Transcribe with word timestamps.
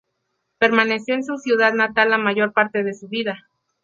Permaneció 0.57 1.13
en 1.13 1.23
su 1.23 1.37
ciudad 1.37 1.73
natal 1.73 2.09
la 2.09 2.17
mayor 2.17 2.53
parte 2.53 2.81
de 2.83 2.95
su 2.95 3.07
vida. 3.07 3.37